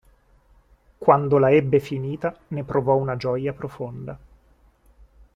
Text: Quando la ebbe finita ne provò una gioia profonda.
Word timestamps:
Quando 0.97 1.37
la 1.37 1.51
ebbe 1.51 1.79
finita 1.79 2.35
ne 2.47 2.63
provò 2.63 2.95
una 2.95 3.15
gioia 3.17 3.53
profonda. 3.53 4.17